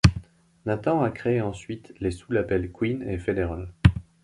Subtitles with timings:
[0.65, 3.71] Nathan a créé ensuite les sous-labels Queen et Federal.